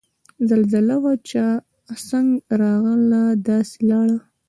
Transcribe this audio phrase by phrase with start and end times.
[0.49, 1.43] زلزله وه چه
[2.09, 2.27] څنګ
[2.61, 4.17] راغله داسے لاړه